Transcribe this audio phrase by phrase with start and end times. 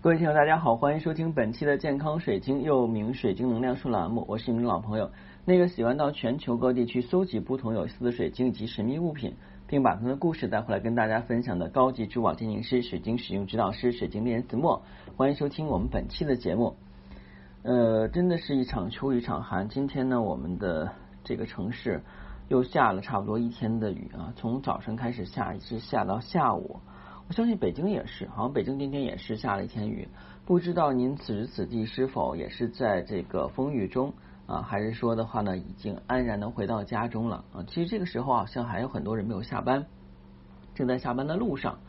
[0.00, 4.24] 各位听友，大家好，欢迎收听本期的健康水晶，又名水晶能量树栏目。
[4.28, 5.10] 我是你们老朋友，
[5.44, 9.34] 那个喜欢到全球各地去搜集不同有意思的水晶以及神秘物品，
[9.66, 14.82] 并把他们的故事带回来跟大家分享的高级珠宝鉴定师、水晶使用指导师、水晶猎人子墨。
[15.16, 16.76] 欢迎收听我们本期的节目。
[17.64, 19.68] 呃，真的是一场秋雨一场寒。
[19.68, 20.92] 今天呢，我们的
[21.24, 22.02] 这个城市
[22.46, 26.78] 又下了差不多一天的雨啊，从早晨开始下，一直下到下午。
[27.28, 30.08] 我相信北京也是，好像北京今天也是下了一天雨。
[30.46, 34.14] 不知道您此时此地是否也是在这个风雨中
[34.46, 37.62] 啊，还是说的话呢，已经安然的回到家中了啊？
[37.68, 39.84] 其实这个时候好像还有很多人没有下班，
[40.74, 41.80] 正在下班的路上。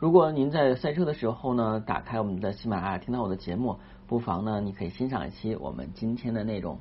[0.00, 3.78] 如果您在赛车的时候呢，打开我们的喜马拉雅听到我的节目，
[4.08, 6.76] 不妨呢，你可以欣赏一期我们今天的内容。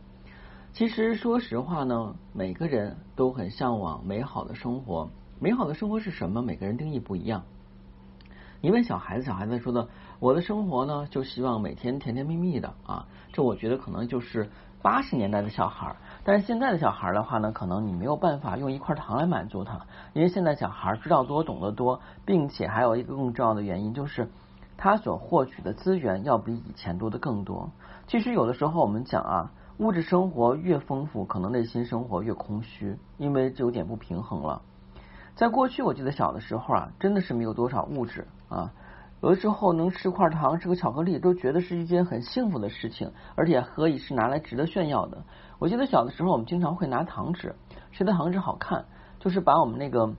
[0.73, 5.11] 其实说实话呢，每个人都很向往美好的生活。
[5.39, 6.41] 美好的生活是什么？
[6.41, 7.43] 每个人定义不一样。
[8.59, 9.87] 你问小孩子，小孩子说的，
[10.19, 13.05] 我的生活呢，就希望每天甜甜蜜蜜的啊。
[13.31, 14.49] 这我觉得可能就是
[14.81, 24.27] 八十年代的小孩，但是现在的小孩的话呢，可能你没有办法用一块糖来满足他，因为现在小孩知道多，懂得多，并且还有一个更重要的原因，就是
[24.75, 27.69] 他所获取的资源要比以前多的更多。
[28.07, 34.63] 其实有的时候我们讲啊，物质生活越丰富，可能内心生活越空虚，因为就有点不平衡了。
[35.35, 38.71] 在过去，我记得小的时候啊，真的是没有多少物质啊，
[39.21, 45.23] 有的时候能吃块糖、吃个巧克力，都觉得是一件很幸福的事情，而且何以是拿来值得炫耀的。
[45.59, 47.55] 我记得小的时候，我们经常会拿糖纸，
[47.91, 48.85] 谁的糖纸好看，
[49.19, 50.15] 就是把我们那个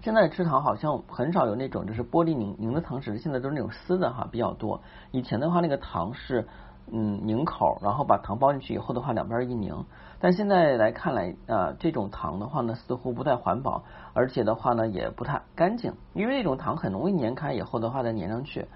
[0.00, 4.82] 现在吃糖好像很少有那种就是玻璃拧拧的糖纸，现在都是那种丝的哈比较多。
[5.10, 6.46] 以前的话，那个糖是。
[6.94, 9.86] 嗯，拧口，然后把糖包进去以后的话，两边一拧。
[10.20, 18.66] 但现在来看来，啊，这种糖的话呢，似乎不太环保，而且的话呢，也不太干净，因为那种糖很容易粘开以后的话再粘上去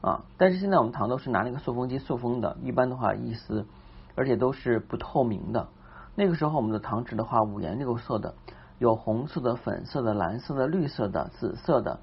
[0.00, 0.24] 啊。
[0.38, 3.66] 但是现在我们糖都是拿那个塑封机塑封的，一般的话一撕，
[4.14, 5.68] 而且都是不透明的。
[6.14, 8.34] 那个时候我们的糖纸的话五颜六色的，
[8.78, 12.00] 有红色的、粉色的、蓝色的、绿色的、紫色的。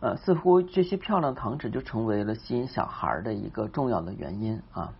[0.00, 4.92] 呃，似乎这些漂亮糖纸就成为了吸引小孩的一个重要的原因啊，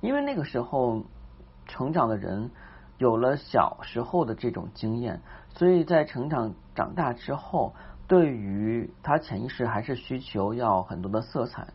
[0.00, 1.04] 因为那个时候
[1.66, 2.50] 成长的人
[2.98, 7.74] 有了小时候的这种经验，所以在成长长大之后，
[8.06, 11.66] 对于他潜意识还是需求要很多的色彩。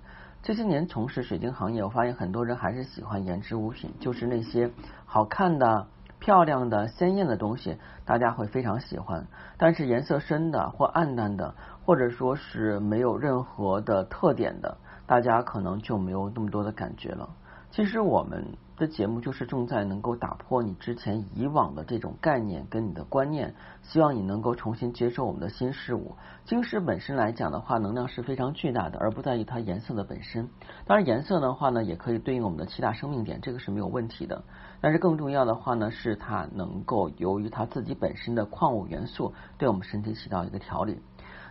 [0.42, 4.72] 这些年从事水晶行业，我发现很多人还是喜欢颜值物品，就是那些
[5.06, 5.88] 好看的。
[6.24, 9.28] 漂亮的、鲜艳的东西，大家会非常喜欢。
[9.58, 11.54] 但是颜色深的或暗淡的，
[11.84, 17.28] 或者说是没有任何的特点的，大家可能就没有那么多的感觉了。
[17.72, 18.42] 其实我们
[18.88, 26.16] 节目就是重在能够打破你之前以往的这种概念跟你的观念，希望你能够重新接受我们的新事物。
[26.46, 30.50] 晶石本身来讲的话，能量是非常巨大的，而不在于它颜色的本身。
[30.86, 34.44] 当然，颜色的话呢，也可以对应我们的七大生命点，这个是没有问题的。
[34.82, 41.00] 但是更重要的话呢，是它能够由于它自己本身的矿物元素，对我们身体起到一个调理。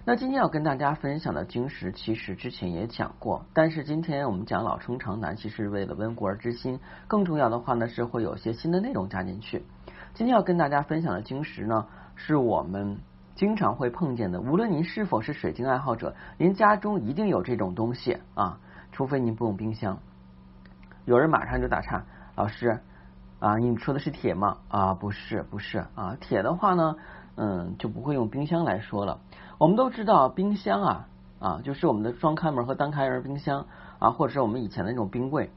[0.04, 6.80] 那今天要跟大家分享的晶石，其实之前也讲过，但是今天我们讲老生常谈，其实为了温故而知新。
[7.06, 9.64] 更重要的话呢，是会有些新的内容加进去。
[10.12, 11.86] 今天要跟大家分享的晶石呢，
[12.16, 12.98] 是我们
[13.36, 14.40] 经常会碰见的。
[14.40, 18.58] 无论您是否是水晶爱好者，您家中一定有这种东西啊，
[18.90, 20.00] 除非您不用冰箱。
[21.04, 22.80] 有人马上就打岔，老师
[23.38, 24.58] 啊，你说的是铁吗？
[24.66, 26.96] 啊，不是，不是啊，铁的话呢，
[27.36, 29.20] 嗯，就不会用冰箱来说了。
[29.58, 33.66] 我们都知道冰箱啊啊，就是我们的双开门和单开门冰箱
[33.98, 35.50] 啊，或者是我们以前的那种冰柜。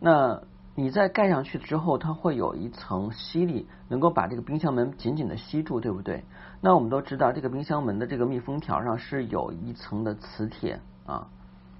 [0.00, 0.42] 那
[0.74, 6.24] 你在盖上去之后，它会有一层吸力，能够把这个冰箱门紧紧的吸住，对不对？
[6.60, 11.26] 那我们都知道，这个冰箱门的这个密封条上是有一层的磁铁啊。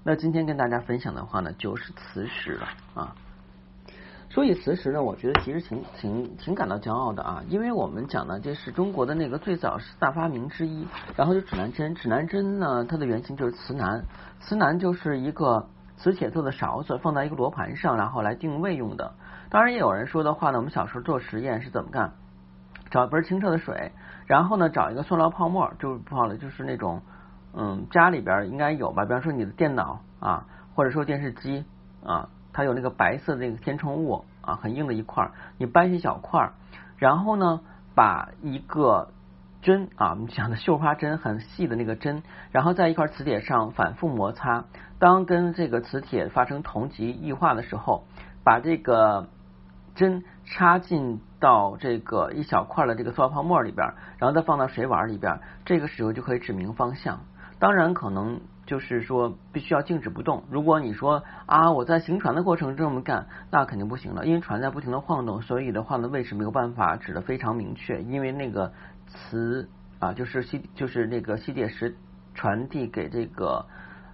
[0.03, 3.15] 那今天跟大家分享的话呢，就是磁石了啊。
[4.38, 10.87] 所以磁石呢，我觉得其实挺挺挺感到骄傲的啊，因为我们讲的这是中国的那个最早四大发明之一。
[11.16, 14.00] 然后就指南针，指南针呢，它的原型就是磁南，
[14.38, 19.12] 磁南就是一个磁铁做的勺子，放在一个罗盘上，然后来定位用的。
[19.50, 22.12] 当然也有人说的话呢，我们小时候做实验是怎么干？
[22.93, 23.90] 找一杯清澈的水，
[24.29, 27.02] 然后呢找一个塑料泡沫，就不好了，就是那种
[27.55, 30.46] 嗯家里边应该有吧，比方说你的电脑啊，
[30.76, 31.64] 或者说电视机
[32.05, 32.29] 啊。
[32.58, 36.50] 它有那个白色的那个填充物啊，很硬的一块，你掰一小块，
[36.96, 37.60] 然后呢，
[37.94, 39.12] 把一个
[39.62, 44.64] 针啊，我们讲的绣花针，很细的那个针，然后在一块磁铁上反复摩擦，
[44.99, 48.02] 当跟这个磁铁发生同极异化的时候，
[48.43, 49.28] 把这个
[49.94, 57.20] 针插进到这个一小块的这个塑料泡沫里边，然后再放到水碗里边，这个时候就可以指明方向。
[57.61, 60.44] 当然，可能就是说必须要静止不动。
[60.50, 68.70] 如果你说啊，我在行船的过程这么干，那肯定不行了，因为船在不停的晃动，所以的话呢，位置没有办法指的非常明确，因为那个
[69.06, 71.97] 磁啊，就是吸，就是那个吸铁石
[72.35, 73.65] 传递给这个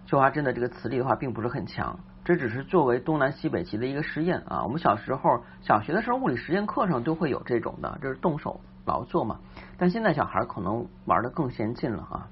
[0.07, 1.99] 绣花针的这个磁力的话，并不是很强。
[2.25, 4.63] 这只是作为东南西北极的一个实验啊。
[4.63, 9.41] 我们小时候小学的时候物理实验课上都会有这种的，这是动手劳作嘛。
[9.77, 12.29] 但现在小孩可能玩的更先进了啊。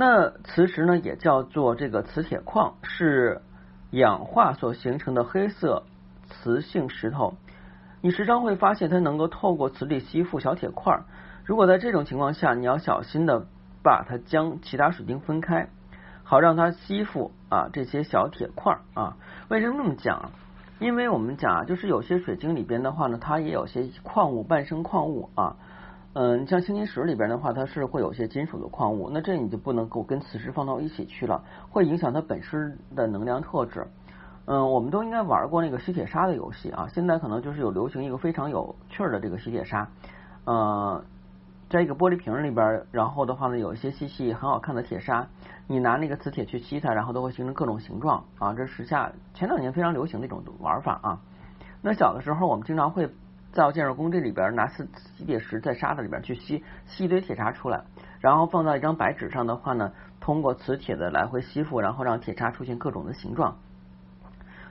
[0.00, 3.42] 那磁石呢，也叫做这个磁铁矿，是
[3.90, 5.82] 氧化所形成的黑色
[6.24, 7.34] 磁性石头。
[8.00, 11.04] 你时常会发现它能够透过磁力吸附小铁块儿。
[11.44, 13.44] 如果在这种情况下，你要小心的
[13.82, 15.68] 把它将其他水晶分开，
[16.24, 19.18] 好让它吸附啊这些小铁块儿啊。
[19.50, 20.30] 为什么这么讲？
[20.78, 25.56] 因为我们讲啊，就是有些水晶里边的话呢，它也有些矿物，半生矿物啊。
[26.12, 33.86] 嗯，像青金石里边的话，它是会有些金属的矿物，那这你就不能够跟磁石放到一起去了，会影响它本身的能量特质。
[34.46, 39.88] 嗯，我们都应该玩过那个吸铁砂的游戏啊，现在可能就是有流行一个非常有趣的这个吸铁砂，
[40.46, 41.04] 呃，
[41.68, 45.28] 在一个玻璃瓶里边，然后的话呢，有一些细细很好看的铁砂，
[45.68, 51.20] 你拿那个磁铁去吸它，然后都会形成各种形状啊，这是时下前两年非常流行的一种玩法啊。
[51.82, 53.08] 那小的时候我们经常会。
[53.52, 54.86] 在建筑工地里边拿吸
[55.16, 57.82] 吸铁石在沙子里边去吸吸一堆铁渣出来，
[58.20, 63.56] 然后放到一张白纸上的话呢，通过磁铁的来回吸附，然后让铁渣出现各种的形状。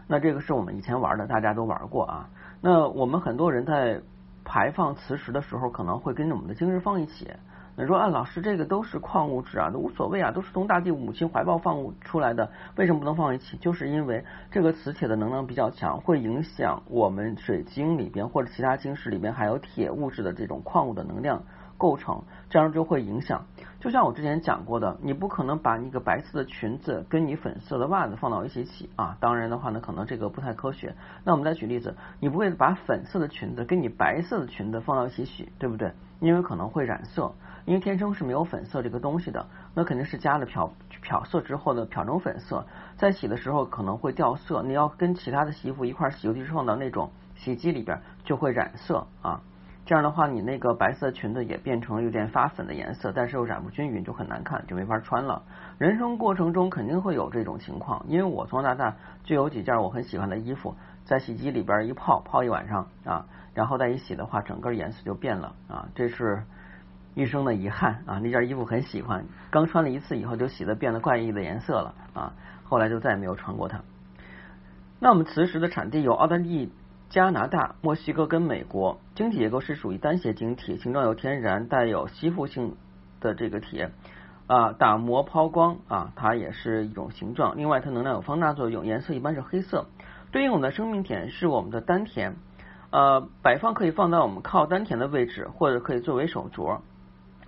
[0.07, 2.29] 那这个是我们以前玩的，大家都玩过啊。
[2.61, 4.01] 那我们很多人在
[4.43, 7.31] 排放磁石的时候，可能会跟着我们的晶石放一起。
[7.79, 13.55] 你说啊，老师，这个都是矿物质啊，都无所谓啊，都是从大地母亲怀抱放出来的，为什么不能放一起？
[13.55, 21.41] 就是因为这个磁铁的能量比较强，会影响我们水晶里边或者其他晶石里边含有铁物质的这种矿物的能量
[21.77, 23.45] 构成，这样就会影响。
[23.79, 30.93] 就像我之前讲过的，你不可能把一个白色的裙子跟你粉色的袜子放到一起洗啊，当然的话呢，可能这个不太科学。
[31.23, 35.93] 那我们再举例子，你不会把粉色的裙子跟你白色的裙子放到一起洗，对不对？
[36.19, 37.33] 因为可能会染色。
[37.65, 39.45] 因为天生是没有粉色这个东西的，
[39.75, 42.65] 那肯定是加了漂漂色之后的漂成粉色，
[42.97, 44.61] 在洗的时候可能会掉色。
[44.63, 49.41] 你要跟其他的洗衣服一块洗，尤其是放到那种洗衣机里边，就会染色啊。
[49.89, 55.41] 这样的话，你那个白色裙子也变成了有点发粉的颜色，但是又染不均匀，就很难看，就没法穿了。
[55.79, 60.75] 人生过程中肯定会有这种情况，因为我从小到大就有几件我很喜欢的衣服，
[61.05, 63.25] 在洗衣机里边一泡泡一晚上啊，
[63.55, 66.43] 然后再一洗的话，整个颜色就变了啊，这是。
[67.15, 68.19] 一生的遗憾啊！
[68.19, 72.33] 那件衣服很喜欢，刚穿了一次以后就洗的变得怪异的颜色了啊！
[72.63, 73.81] 后来就再也没有穿过它。
[74.99, 76.71] 那我们磁石的产地有澳大利
[77.09, 82.75] 加拿大、墨西哥跟美国，晶体结构是属于单斜晶体，形状有天然带有吸附性
[83.19, 83.89] 的这个铁
[84.45, 87.57] 啊，打磨抛光啊，它也是一种形状。
[87.57, 89.87] 另外，它能量有放大作用，颜色一般是黑色。
[90.31, 92.35] 对应我们的生命田是我们的丹田，
[92.91, 96.81] 呃，摆放可以放在我们靠丹田的位置，或者可以作为手镯。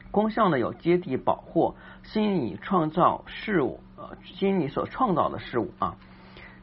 [0.09, 5.97] 功效呢有接地保护，吸引你创造事物，呃，吸引你所创造的事物啊。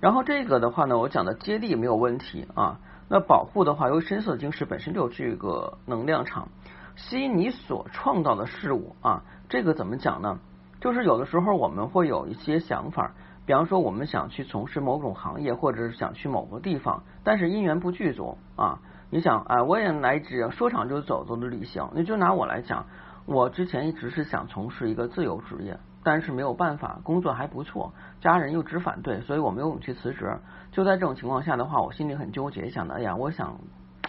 [0.01, 2.79] 然后这个的话呢，我讲的接地没有问题啊。
[3.09, 6.49] 那保护的话，由于深色晶石本身就有这个能量场，
[6.95, 9.25] 吸引你所创造的事物啊。
[9.49, 10.39] 这个怎么讲呢？
[10.81, 13.13] 就是有的时候我们会有一些想法，
[13.47, 18.81] 比方说我们想去从事某种行业，或者是想去某个地方，但是因缘不具足啊。
[19.11, 22.87] 你想啊，我也来只说场就走走的旅行，你就拿我来讲。
[23.31, 27.93] 我之前一直是想从事一个自由职业，但是没有办法，工作还不错，
[28.23, 30.39] 家人又只反对，所以我没有勇气辞职。
[30.73, 33.59] 就在这种情况下的话，我心里很纠结，想的，哎呀，我想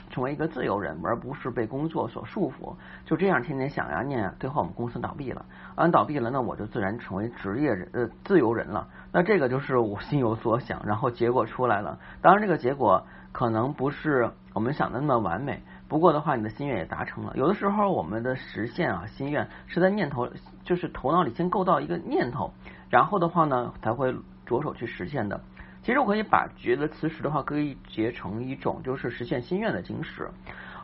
[0.09, 2.75] 成为一个自由人，而不是被工作所束缚。
[3.03, 5.45] 就这样天天想呀念，最后我们公司倒闭了，
[5.75, 8.87] 完倒闭了，那我就自然成为职业人呃自由人了。
[9.11, 11.99] 那这个就是我心有所想，然后结果出来了。
[12.21, 15.61] 当然，这个结果可能不是我们想的那么完美。
[15.89, 17.33] 不过的话，你的心愿也达成了。
[17.35, 20.29] 有的时候，我们的实现啊，心愿是在念头，
[20.63, 22.53] 就是头脑里先构造一个念头，
[22.89, 24.15] 然后的话呢，才会
[24.45, 25.41] 着手去实现的。
[25.83, 30.29] 其实我可以把觉得磁石的话，可以结成一种就是实现心愿的晶石。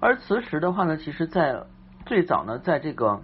[0.02, 1.64] 而磁石的话呢，其实在
[2.06, 3.22] 最早呢，在这个。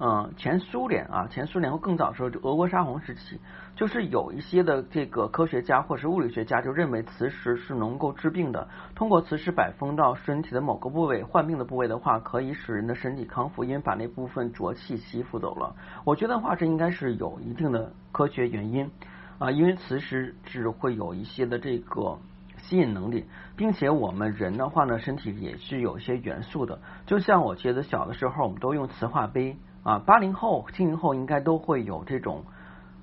[0.00, 3.38] 嗯，前苏联啊，前苏联或更早时候，就俄国沙皇时期，
[3.76, 8.68] 就是有一些的这个科学家或是物理学家就认为磁石是能够治病的。
[8.96, 15.76] 通过磁石摆放到身体的某个部位，患病的部位的话，可以使人的身体康复，因为把那部分浊气吸附走了。
[16.04, 18.90] 我觉得话，这应该是有一定的科学原因
[19.38, 22.18] 啊，因为磁石只会有一些的这个
[22.58, 26.80] 吸引能力，并且我们人的话呢，身体也是有些元素的。
[27.06, 29.56] 就像我记得小的时候，我们都用磁化杯。
[29.84, 32.42] 啊，八零后、七零后应该都会有这种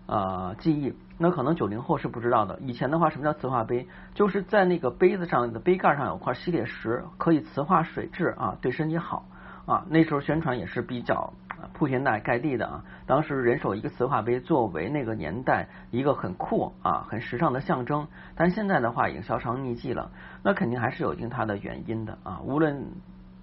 [0.08, 0.94] 呃记忆。
[1.18, 2.58] 那可能九零后是不知道的。
[2.62, 3.88] 以前的话，什么叫磁化杯？
[4.16, 9.26] 就是在那个杯子上的杯盖上有块吸铁石，可以磁化水质啊，对身体好
[9.68, 9.86] 啊。
[9.88, 11.32] 那时候宣传也是比较
[11.74, 12.84] 铺天盖盖地的啊。
[13.06, 18.08] 当时人手一个磁化杯，作为那个年代一个很酷啊、很时尚的象征。
[18.34, 20.10] 但现在的话，已经销声匿迹了。
[20.42, 22.42] 那肯定还是有一定它的原因的啊。
[22.44, 22.84] 无论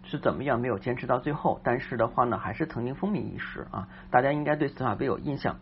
[0.09, 3.87] 是怎么样，没有坚持到最后，但是的话呢，还是曾经风靡一时啊。
[4.11, 5.57] 大家应该对磁化杯有印象。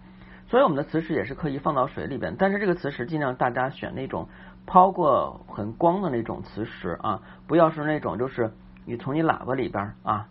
[0.47, 4.29] 所以我们的磁石也是可以放到水里边，但是这个磁石尽量大家选那种
[4.65, 8.53] 抛过很光的那种磁石啊，不要是那种就是
[8.85, 10.29] 你从你喇叭里边啊，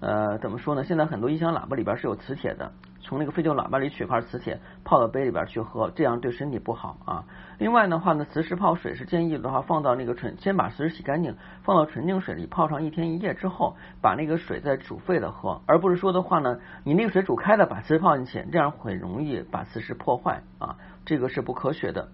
[0.00, 0.84] 呃怎么说呢？
[0.84, 2.72] 现在很多音箱喇叭里边是有磁铁的。
[3.08, 7.24] 从那个废旧喇叭里取一块磁铁泡到杯里边去喝，这样对身体不好啊。
[7.56, 22.08] 另外的话呢，磁石泡水是建议的话放到那个纯，先把磁石洗干净，放到纯净水里泡上一天一夜之后，把那个水再煮沸了喝，而不是说的话呢，你那个水煮开了把磁石泡进去，这样很容易把磁石破坏啊，这个是不科学的。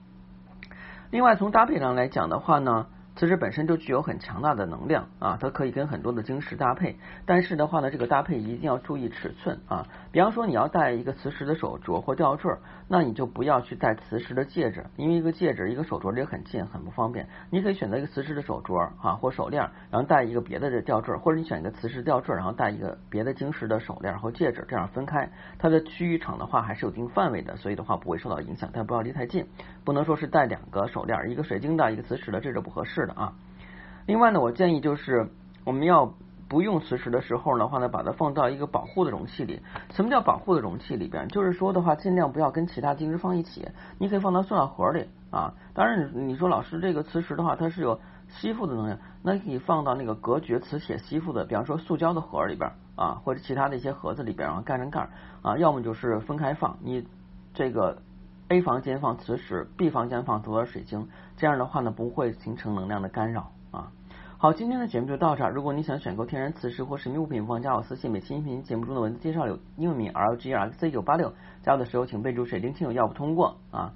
[1.10, 2.86] 另外从搭配上来讲的话呢。
[3.16, 6.96] 磁石本身就具有很强大的能量啊，它可以跟很多的晶石搭配。
[7.24, 9.86] 但是的话呢，这个搭配一定要注意尺寸啊。
[10.10, 12.52] 比方说你要戴一个磁石的手镯或吊坠，
[12.88, 17.28] 那你就不要去戴磁石的戒指，因为一个戒指一个手镯离很近，很不方便。
[17.50, 25.30] 你可以选择一个磁石的手镯啊或手链，然后戴一个别的的吊坠，或者你选一个磁石吊坠，然后戴一个别的晶石的手链或戒指，这样分开。
[25.58, 29.46] 它的区域场的话还是有一定范围的，所以的话不会受到影响，但不要离太近。
[29.84, 33.03] 不能说是戴两个手链，一个水晶的，一个磁石的，这是不合适。
[33.06, 33.32] 的啊，
[34.06, 35.28] 另外呢，我建议就是
[35.64, 36.14] 我们要
[36.46, 39.60] 不用磁石的时候的话呢，把它放到一个保护的容器里。
[39.94, 41.26] 什么叫保护的容器里边？
[41.28, 43.66] 就是说的话，尽量不要跟其他晶石放一起。
[43.98, 45.54] 你可以放到塑料盒里啊。
[45.72, 55.08] 当然，你说老师这个磁石的话，它是有吸附的能量，那可以放到那个隔绝磁铁吸附的，比方说塑胶的盒里边啊，或者其他的一些盒子里边，然后盖上盖
[55.42, 55.56] 啊。
[55.56, 57.06] 要么就是分开放，你
[57.54, 57.98] 这个。
[58.48, 63.90] A 房间放磁石，B 房间放左耳水晶，这样的话呢不会形成能量的干扰啊。
[64.36, 65.50] 好，今天的节目就到这儿。
[65.50, 68.10] 如果你想选购天然磁石或神秘物品，不妨加我私信。
[68.10, 73.94] 每期音频节目中的文字介绍有英文名 R G R C 九八六，加我的时候请备注水晶亲友要不通过啊。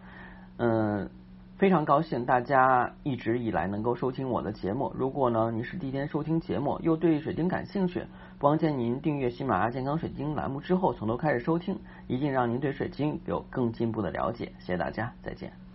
[0.57, 1.11] 嗯，
[1.59, 4.91] 非常高兴大家一直以来能够收听我的节目。
[4.97, 8.07] 如果呢你是第一天收听节目，又对水晶感兴趣。
[8.39, 14.47] 不妨建议您订阅喜马拉雅健康水晶栏目之后，从头开始收听，一定让您对水晶有更进一步的了解。
[14.61, 15.68] 谢谢大家，再见。